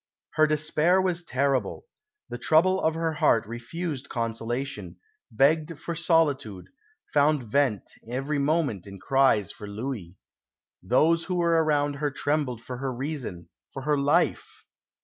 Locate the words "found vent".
7.13-7.87